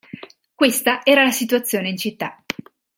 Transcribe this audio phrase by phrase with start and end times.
[0.55, 2.43] Questa era la situazione in città.